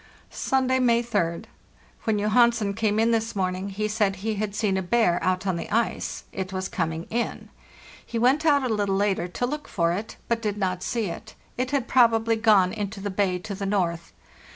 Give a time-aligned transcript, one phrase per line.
[0.31, 1.45] "Sunday, May 3d.
[2.05, 5.57] When Johansen came in this morning he said he had seen a bear out on
[5.57, 7.49] the ice; it was coming in.
[8.03, 11.35] He went out a little later to look for it, but did not see it;
[11.55, 14.11] it had probably gone into the bay to the north.